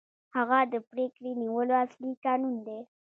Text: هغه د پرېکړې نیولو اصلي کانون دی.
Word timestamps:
هغه 0.35 0.59
د 0.73 0.75
پرېکړې 0.89 1.31
نیولو 1.41 1.73
اصلي 1.85 2.11
کانون 2.25 2.55
دی. 2.67 2.79